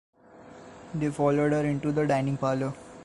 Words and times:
They 0.95 1.11
followed 1.11 1.51
her 1.51 1.63
into 1.63 1.91
the 1.91 2.07
dining-parlour. 2.07 2.73